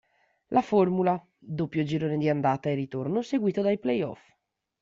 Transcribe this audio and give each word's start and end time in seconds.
La 0.47 0.63
formula: 0.63 1.23
doppio 1.37 1.83
girone 1.83 2.17
di 2.17 2.27
andata 2.27 2.69
e 2.71 2.73
ritorno 2.73 3.21
seguito 3.21 3.61
dai 3.61 3.77
play-off. 3.77 4.19